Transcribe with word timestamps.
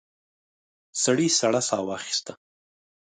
سړي 1.03 1.27
سړه 1.39 1.61
ساه 1.69 1.83
واخيسته. 1.87 2.33